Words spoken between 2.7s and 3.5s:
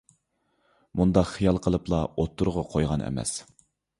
قويغان ئەمەس.